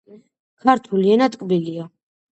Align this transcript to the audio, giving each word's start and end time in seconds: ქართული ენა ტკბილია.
ქართული 0.63 1.13
ენა 1.17 1.29
ტკბილია. 1.37 1.87